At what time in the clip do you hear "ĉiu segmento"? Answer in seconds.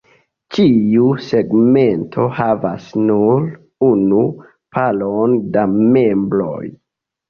0.55-2.25